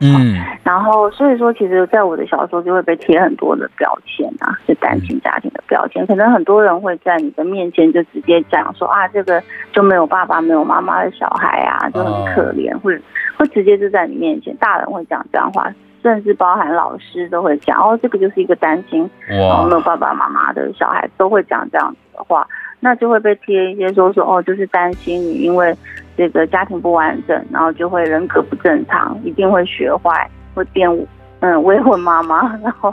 [0.00, 9.42] 嗯，然后所以说，其实在我的小时候就会被贴很多的标签啊，是单亲家庭的标签，可能很多人会在你的面前就直接讲说啊，这个
[9.72, 13.00] 就没有爸爸没有妈妈的小孩啊，就很可怜，会
[13.36, 15.72] 会直接就在你面前，大人会讲这样话。
[16.02, 22.44] 甚至包含老师都会讲哦，这个就是一个单亲，然后没有爸爸妈妈的小孩都会讲这样子的话，
[22.84, 25.72] 那就会被贴一些说说哦，就是担心你因为
[26.16, 30.90] 这个家庭不完整，然后就会人格不正常，一定会学坏，会变
[31.38, 32.92] 嗯未婚妈妈， 然后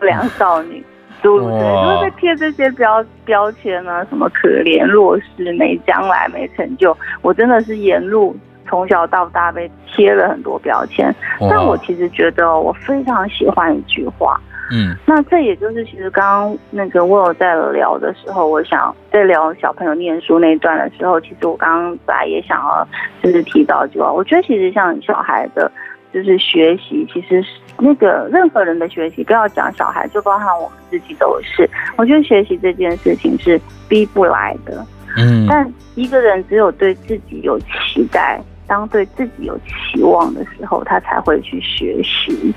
[0.00, 0.84] 不良少女，
[1.22, 8.36] 诸如此类，就会被贴这些标标签啊，什么可怜弱势、没将来、没成就，我真的是沿路。
[8.68, 11.14] 从小到大被贴了很多标签，
[11.48, 14.40] 但我其实觉得我非常喜欢一句话，
[14.72, 22.88] 嗯，那这也就是其实刚刚那个我有在聊的时候，我想在聊小朋友念书那一段的时候，其实我刚刚本来也想要
[23.22, 25.70] 就是提到一句话，我觉得其实像小孩的，
[26.12, 27.48] 就是学习，其实是
[27.78, 34.84] 那个任何人的学习，不要讲小孩，就包含我们自己都是，我觉得学习这件事情是逼不来的，
[35.16, 38.40] 嗯，但一个人只有对自己有期待。
[38.68, 42.52] 当对自己有期望的时候，他才会去学习，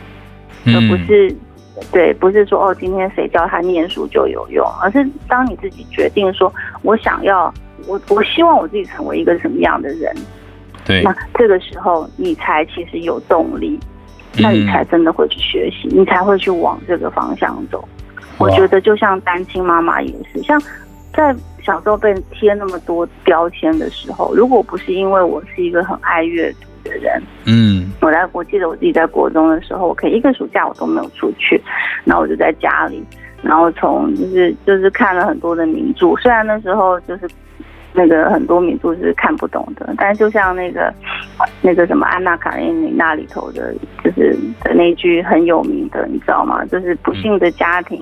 [0.65, 1.31] 而不是
[1.91, 7.53] 对，不是说哦，今天谁教他念书就有用，而是当你自己决定说，我想要，
[7.87, 10.15] 我我希望我自己成为一个什么样的人，
[10.85, 13.79] 对，那这个时候你才其实有动力，
[14.37, 17.87] 那你才真的会去学习，你才会去往这个方向走。
[18.37, 20.61] 我觉得就像单亲妈妈也是，像
[21.13, 21.35] 在。
[21.61, 31.61] 小时候被贴那么多标签的时候，如果不是因为我是一个很爱阅读的人，嗯，我在我记得我自己在国中的时候，我可以一个暑假我都没有出去，
[32.03, 33.03] 然后我就在家里，
[33.41, 37.29] 然后从就是就是看了很多的名著，虽然那时候就是
[37.93, 40.93] 那个很多名著是看不懂的，但是就像那个
[41.61, 43.73] 那个什么《安娜卡列尼娜》里头的，
[44.03, 46.65] 就是的那句很有名的，你知道吗？
[46.65, 48.01] 就是不幸的家庭。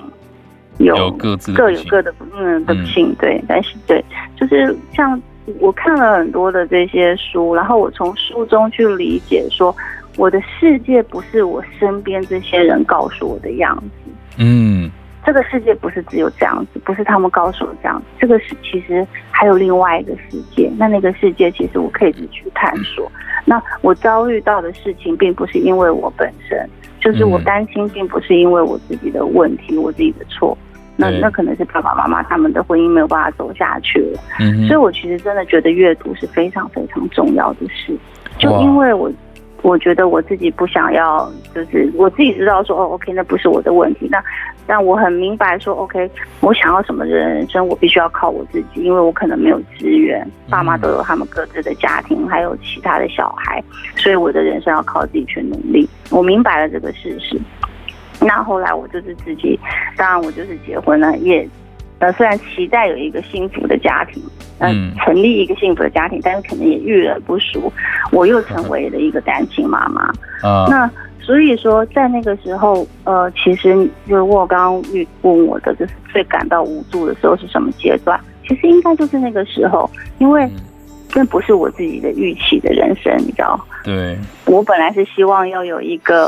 [0.79, 4.03] 有各自各有各的不幸的不幸，对，但是对，
[4.35, 5.19] 就是像
[5.59, 9.75] 我看了很多的这些书，然后我从书中去理解说，
[10.17, 14.91] 我的世界不是我身边这些人告诉我的样子，嗯，
[15.25, 23.09] 这个世界不是只有这样子，不是他们告诉我这样子，这个是其实还有另外一个世界，那那个世界其实我可以自己去探索。
[23.45, 30.57] 那我遭遇到的事情，并不是因为我本身，就是我担心，并不是因为我自己的问题，我自己的错。
[30.97, 37.95] 那那可能是爸爸妈妈他们的婚姻没有办法走下去了，嗯，所以我其实真的觉得阅读是非常非常重要的事，
[38.37, 39.11] 就因为我
[39.61, 44.23] 我觉得我自己不想要，就是我自己知道说哦，OK，那不是我的问题，那
[44.65, 46.09] 但我很明白说 OK，
[46.41, 53.63] 我想要什么人生，我必须要靠我自己，因为我可能没有资源，爸妈都有他们各自的家庭，还有其他的小孩，
[53.95, 57.39] 所以我的人生要靠自己去努力，我明白了这个事实。
[58.19, 59.59] 那后来我就是自己，
[59.95, 61.47] 当然我就是结婚了，也
[61.99, 64.21] 呃虽然期待有一个幸福的家庭，
[64.59, 67.71] 嗯，成立一个幸福的家庭，但是可能也遇人不淑，
[68.11, 70.11] 我又成为了一个单亲妈妈。
[70.41, 73.73] 啊，那所以说在那个时候，呃，其实
[74.07, 78.19] 就是我刚刚遇问我的，就是最感到无助的时候是什么阶段？
[78.47, 80.49] 其实应该就是那个时候，因为。
[81.17, 83.59] 那不是我自己的预期的人生，你知道？
[83.83, 86.27] 对，我本来是希望要有一个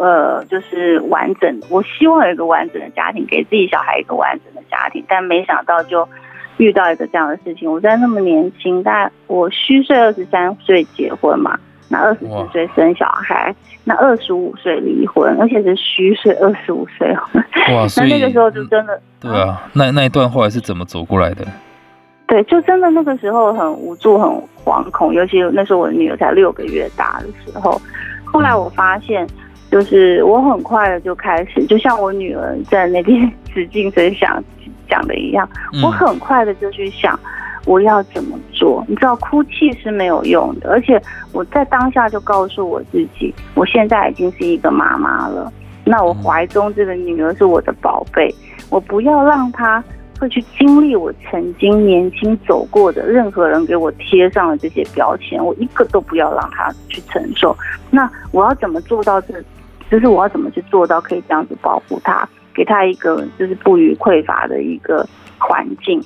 [0.00, 6.08] 呃，就是完整，我希望有一个完整的家庭，给自己小孩一个完整的家庭，但没想到就
[6.56, 7.70] 遇到一个这样的事情。
[7.70, 17.06] 我在那么年轻，但我虚岁二十三岁结婚嘛，那二十四岁生小孩，那二十五岁离婚，而且是虚岁二十五岁。
[17.12, 21.44] 哇，那那个时候就真的，对啊，那那一段后来是怎么走过来的？
[22.30, 24.30] 对，就真的那个时候很无助、很
[24.64, 27.82] 惶恐，尤其那时候我的女儿才六个月大的时候。
[28.24, 29.26] 后来我发现，
[29.68, 34.40] 就是我很快的就开始，就像我女儿在那边 使劲在想
[34.88, 35.48] 讲的一样，
[35.82, 37.18] 我很快的就去想
[37.66, 38.84] 我要怎么做。
[38.86, 45.52] 你知道，哭泣是没有用的，而且我在当下就告诉我自己，我现在已经是一个妈妈了。
[45.84, 48.32] 那我怀中这个女儿是我的宝贝，
[48.70, 49.82] 我不要让她。
[50.20, 57.56] 会去经历我曾经年轻走过的任何人给我贴上的这些标签，我一个都不要让他去承受。
[57.90, 59.34] 那我要怎么做到这？
[59.90, 66.00] 就是我要怎么去做到可以这样子保护他，给他一个就是不予匮乏的一个环境，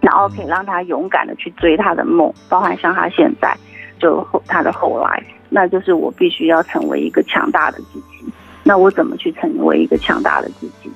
[0.00, 3.56] 然后可以让他勇敢的去追他的梦，包含像他现在
[3.98, 8.32] 就后他的后来，那就是我必须要成为一个强大的自己。
[8.62, 10.90] 那我怎么去成为一个强大的自己？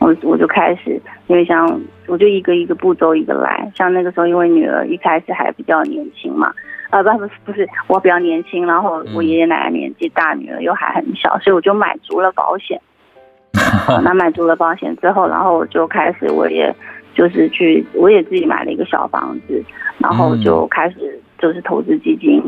[0.00, 6.52] 我我就开始，因为像我就一个一个步骤一个来，像那个时候，因为女儿一开始还比较年轻嘛，
[6.88, 12.80] 啊不不不是，我比较年轻，然后我爷爷奶奶年纪大，女儿又还很小，所以我就买足了保险。
[14.02, 16.74] 那买足了保险之后，然后我就开始，我也
[17.14, 19.62] 就是去，我也自己买了一个小房子，
[19.98, 22.42] 然后就开始就是投资基金，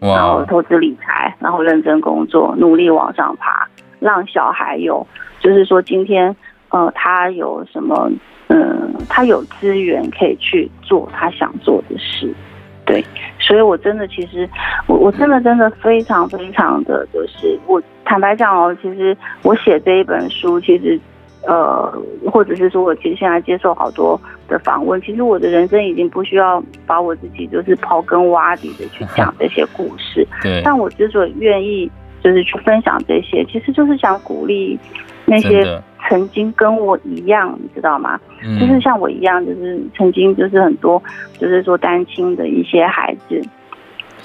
[0.00, 3.64] 然后投资理财，然后认真工作，努力往上爬，
[4.00, 5.06] 让小孩有，
[5.38, 6.34] 就是说今天。
[6.76, 8.10] 呃，他有什么？
[8.48, 12.32] 嗯、呃，他有资源可以去做他想做的事，
[12.84, 13.04] 对。
[13.40, 14.48] 所以，我真的，其实，
[14.86, 20.96] 我我真的真的非常非常的，就是我坦白讲哦，其实我写这一本书，其实，
[21.44, 21.92] 呃，
[22.30, 30.24] 或者是说我其实现在接受好多的访问，其实我的人生已经不需要把我自己就是刨根挖底的去讲这些故事。
[30.40, 30.62] 对。
[30.64, 31.90] 但我之所以愿意
[32.22, 34.78] 就是去分享这些，其实就是想鼓励
[35.24, 35.82] 那些。
[36.08, 38.18] 曾经跟我一样，你知道吗？
[38.44, 41.02] 嗯、就是像我一样，就是曾经就是很多，
[41.38, 43.42] 就是说单亲的一些孩子，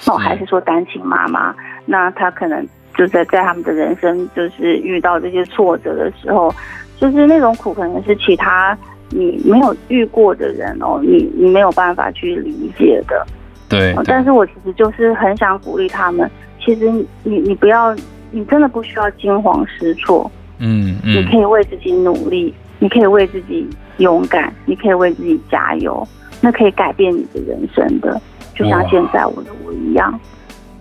[0.06, 1.54] 哦，还是说单亲妈妈，
[1.86, 2.66] 那他可能
[2.96, 6.54] 就在在他们的人生，就是遇到这些挫折的时候，
[6.98, 8.76] 就是那种苦，可能是其他
[9.10, 13.26] 你没有遇过的人哦，你你没有办法去理解的。
[13.68, 14.04] 对，对。
[14.06, 16.90] 但是我其实就是很想鼓励他们，其实
[17.22, 17.94] 你你不要，
[18.30, 20.30] 你真的不需要惊慌失措。
[20.64, 26.06] 嗯，嗯，你可以为自己努力，你可以为自己勇敢，你可以为自己加油，
[26.40, 28.20] 那可以改变你的人生的，
[28.54, 30.20] 就像现在我的我一样。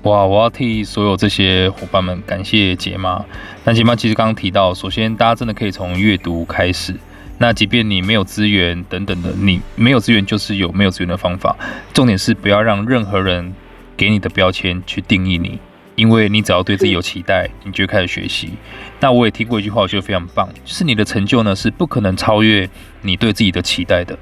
[0.04, 3.26] 哇，我要替所有这些伙伴们感谢杰妈。
[3.63, 6.96] 那杰妈其实刚刚提到，首先大家真的可以从阅读开始。
[7.39, 11.56] 那即便你没有资源等等的，你没有资源就是有没有资源的方法。
[11.91, 13.54] 重点是不要让任何人
[13.98, 15.60] 给你的标签去定义你。
[15.95, 18.51] 因为你只要对自己有期待，你就开始学习。
[18.99, 22.69] 那我也听过一句话，我觉得非常棒，就是你的成就呢是不可能超越
[23.01, 24.17] 你对自己的期待的。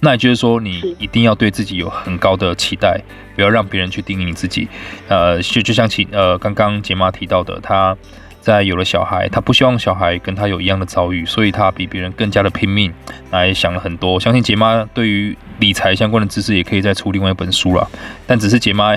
[0.00, 3.00] 那也就是说，你一定要对自己有很高的期待，
[3.34, 4.68] 不要让别人去定义你自己。
[5.08, 7.96] 呃，就就像其呃刚刚杰妈提到的，她。
[8.44, 12.92] 在有了小孩，他不希望小孩跟他有一样的遭遇，所以他比别人更加的拼命，
[13.30, 14.20] 来想了很多。
[14.20, 17.88] 相信杰妈对于理财相关的知识也可以再出另外一本书了。
[18.28, 18.94] 但只是杰妈，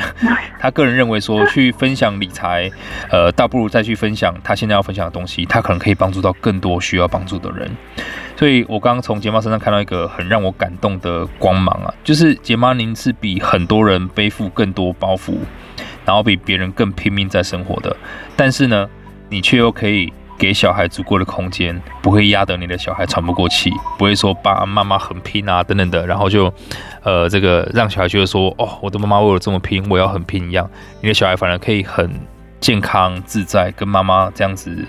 [0.59, 2.69] 他个人认为说，去分享理财，
[3.09, 7.71] 呃，倒不如再去分享他现在要分享的东西，他可能可以帮助到更多需要帮助的人。
[8.35, 15.35] 所以我刚刚从杰妈身上看到一个很让我感动的光芒啊，就是杰妈您是比很多人背负更多包袱，
[16.03, 17.95] 然后比别人更拼命在生活的，
[18.35, 18.87] 但是呢，
[19.29, 26.53] 你却又可以给小孩足够的空间，不会压得你的小孩喘不过气，不会说爸妈妈很拼啊等等的，然后就，
[27.03, 30.69] 呃，这个让小孩觉得说，哦，我的妈妈为了这么拼，我要很拼一样。
[31.01, 32.09] 你的小孩反而可以很
[32.59, 34.85] 健康自在，跟妈妈这样子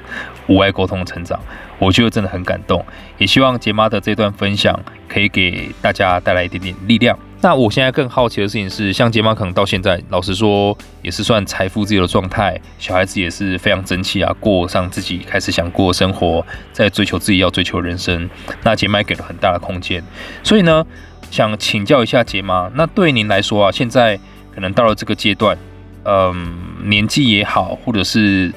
[0.47, 1.41] 无碍沟通成长，
[1.79, 2.85] 我觉得真的很感动。
[3.17, 7.19] 也希望杰妈的这段分享可以给大家带来一点点力量。
[7.41, 18.29] 那我现在更好奇的事情是，像杰妈可能到现在，老实说也是算财富自由的状态，小孩子也是非常争气啊，过上自己开始想过的生活，在追求自己要追求人生。
[18.65, 20.03] 那杰妈给了很大的空间，
[20.43, 20.85] 所以呢，
[21.31, 24.19] 想请教一下杰妈，那对您来说啊，现在
[24.53, 25.57] 可能到了这个阶段，
[26.03, 28.53] 嗯，年纪也好，或者是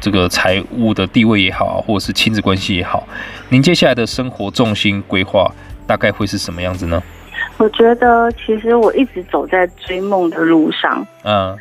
[0.00, 3.08] 这个财务的地位也好，或者是亲子关系也好，
[3.48, 5.50] 您接下来的生活重心规划
[5.86, 7.02] 大概会是什么样子呢？
[7.58, 11.04] 我觉得其实我一直走在追梦的路上。
[11.24, 11.56] 嗯，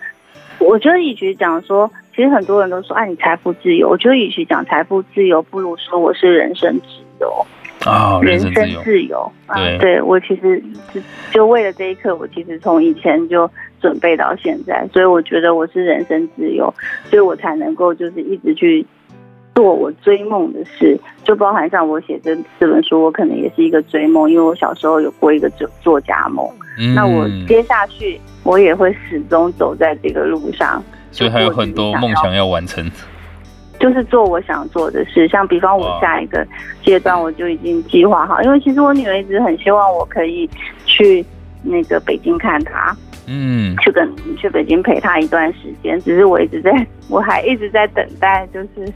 [0.60, 3.90] 我觉得与其讲说，其实很多人都说，哎，你财富自由。
[3.90, 6.86] 我觉得与其讲财富自由，不如说我是人生自
[7.20, 7.46] 由。
[7.86, 8.52] 啊，人生
[8.84, 9.32] 自由。
[9.54, 13.50] 对，啊、对我其实就就为了这一刻，我其实从以前就
[13.82, 16.72] 准备到现在，所以我觉得我是人生自由，
[17.06, 18.86] 所以我才能够就是一直去。
[19.58, 26.48] 做我追梦的事，就包含像我写这这本书，我可能也是一个追梦，因为我小时候有过一个作作家梦。
[26.78, 32.88] 嗯，那我接下去，我也会始终走在这个路上，所以还有很多梦想要完成。
[33.80, 36.46] 就是做我想做的事，像比方我下一个
[36.86, 40.48] 阶段，我就已经计划好，因为其实我女儿一直很希望我可以
[40.86, 41.26] 去
[41.64, 42.96] 那个北京看她。
[43.28, 46.72] 嗯，去跟去北京陪他一段时间，只是我一直在，
[47.10, 48.92] 我还一直在等待，就是，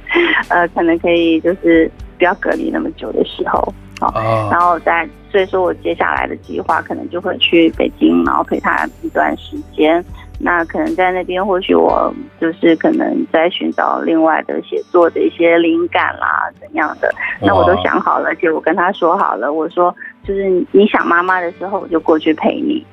[0.49, 3.61] 呃，可能可以就是不要隔离那么久的时候。
[4.01, 10.03] 哦，然后在所以说我接下来的计划可能就会去北京，然后陪他一段时间。
[10.39, 17.13] 那可能在那边，或许我就是可能在寻找另外的写作的一些灵感啦，怎样的？
[17.39, 22.83] 那我都想好了，而且我跟他说好了，我说就是你想妈妈的时候，我就过去陪你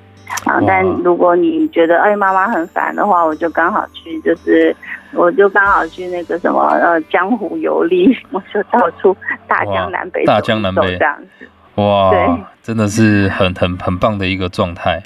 [0.45, 0.61] 啊。
[0.67, 4.75] 但如果你觉得哎妈妈很烦的话，我就刚好去，就是
[5.13, 9.17] 我就刚好去那个什么呃江湖游历， 我就到处
[9.47, 11.49] 大江南北，大江南北这样子。
[11.77, 12.27] 哇，对，
[12.63, 15.03] 真的是很很很棒的一个状态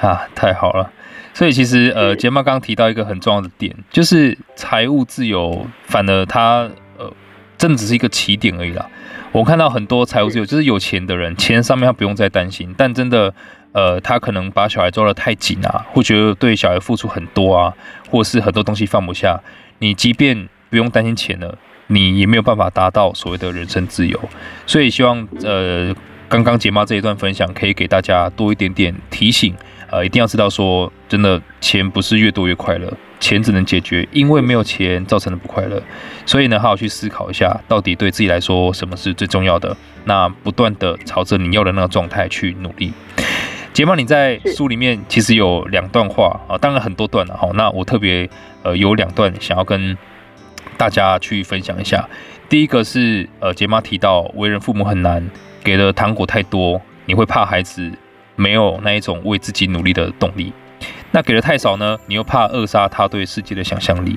[0.00, 0.90] 啊，太好了。
[1.32, 7.10] 所以其实呃，杰妈刚刚提到一个很重要的点，就是财务自由，反而它呃，
[7.56, 8.86] 真的只是一个起点而已啦。
[9.30, 13.32] 我看到很多财务自由，就是有钱的人，钱上面他不用再担心，但真的
[13.72, 17.72] 呃，他可能把小孩抓得太紧啊，或觉得对小孩付出很多啊，
[18.10, 19.40] 或是很多东西放不下，
[19.78, 21.56] 你即便不用担心钱了，
[21.86, 24.18] 你也没有办法达到所谓的人生自由。
[24.66, 25.94] 所以希望呃，
[26.28, 29.54] 刚刚杰妈这一段分享可以给大家多一点点提醒。
[29.90, 35.82] 呃，一定要知道说，真的钱不是越多越快乐，钱只能解决因为没有钱造成的不快乐。
[36.24, 39.76] 所以呢，好好去思考一下，到底对自己来说什么是最重要的。
[40.04, 42.92] 那不断的朝着你要的那个状态去努力。
[43.72, 47.50] 杰妈，你在书里面其实有两段话啊，当然很多段了哈。
[47.54, 48.28] 那我特别
[48.62, 49.96] 呃有两段想要跟
[50.76, 52.08] 大家去分享一下。
[52.48, 55.30] 第一个是呃，杰妈提到为人父母很难，
[55.62, 57.90] 给的糖果太多，你会怕孩子。
[58.36, 60.50] 没有那一种为自己努力的动力，
[61.12, 61.98] 那给的太少呢？
[62.06, 64.16] 你又怕扼杀他对世界的想象力，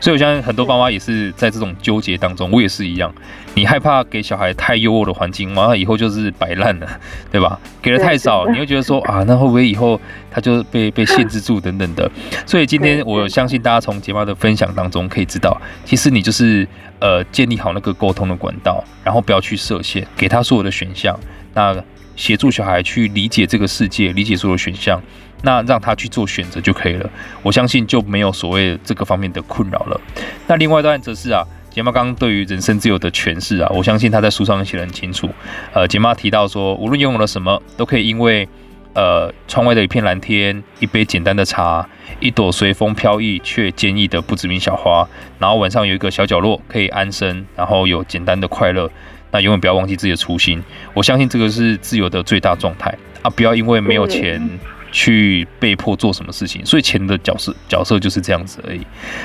[0.00, 2.50] 所以我相信很多爸妈也是在这种纠结当中。
[2.50, 3.12] 我也是一样，
[3.54, 7.00] 你害怕给小孩太优渥的环境，完了以后就是摆烂了，
[7.32, 7.58] 对吧？
[7.80, 9.98] 给的太少，你又觉得说啊，那会不会以后
[10.30, 12.10] 他就被被限制住等等的？
[12.44, 16.68] 所以今天我相信大家从杰妈的分享当中可以知道，其实你就是
[16.98, 21.18] 呃建立好那个沟通的管道，然后不要去设限，给他所有的选项。
[21.54, 21.74] 那
[22.16, 25.00] 协助小孩去理解这个世界，理解所有选项，
[25.44, 27.08] 那让他去做选择就可以了。
[27.42, 30.00] 我相信就没有所谓这个方面的困扰了。
[30.46, 35.28] 那另外一段则是啊，杰妈刚刚对于人生自由的诠释啊，我相信他在书上写得很清楚。
[35.72, 38.48] 呃，杰妈提到说，无论拥有了什么，都可以因为
[38.94, 41.86] 呃窗外的一片蓝天、一杯简单的茶、
[42.20, 45.06] 一朵随风飘逸却坚毅的不知名小花，
[45.38, 48.90] 然后晚上有一个小角落可以安身，然后有简单的快乐。
[49.30, 50.62] 那永远不要忘记自己的初心，
[50.94, 53.28] 我相信这个是自由的最大状态啊！
[53.30, 54.40] 不要因为没有钱
[54.94, 58.80] 去被迫做什么事情，所以钱的角色角色就是这样子而已。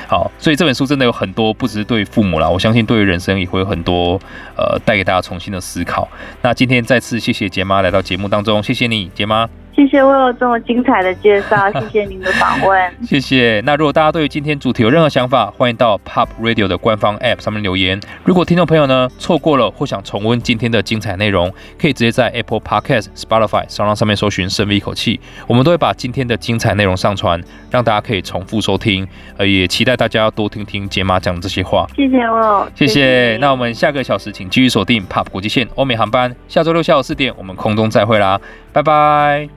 [0.08, 4.20] 好，所以这本书真的有很多，不只是对父母啦，我相信对于人生也会有很多
[4.56, 6.08] 呃带给大家重新的思考。
[6.42, 9.48] 那今天再次谢谢杰妈来到节目当中，谢谢你，杰妈。
[9.80, 13.62] 谢谢我有这么精彩的介绍， 谢谢您的访问，谢谢。
[13.64, 17.98] 那如果大家对于今天主题有任何想法，欢迎到 Pop Radio 的官方 App 上面留言。
[18.22, 21.50] 如果听众朋友呢错过了或想重温今天的精彩内容，
[21.80, 25.18] 可以直接在 Apple Podcast、Spotify、SoundOn 上面搜寻“深 V 一口气”，
[25.48, 29.08] 我们都会把今天的精彩内容上传，让大家可以重复收听。
[29.38, 31.86] 呃，也期待大家要多听听杰妈讲的这些话。
[31.96, 32.92] 谢谢我，谢谢。
[32.92, 38.38] 谢谢，那我们下个小时请继续锁定 Pop 国际线欧美航班，下周六下午四点我们空中再会啦，
[38.74, 39.48] 拜拜。